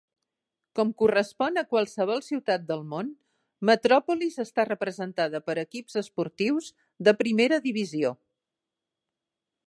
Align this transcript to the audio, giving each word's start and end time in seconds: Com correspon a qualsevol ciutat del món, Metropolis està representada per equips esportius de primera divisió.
Com 0.77 0.91
correspon 0.99 1.59
a 1.61 1.63
qualsevol 1.73 2.21
ciutat 2.27 2.63
del 2.71 2.81
món, 2.93 3.11
Metropolis 3.71 4.39
està 4.43 4.65
representada 4.69 5.41
per 5.49 5.55
equips 5.65 5.99
esportius 6.01 6.71
de 7.09 7.15
primera 7.21 7.61
divisió. 7.67 8.13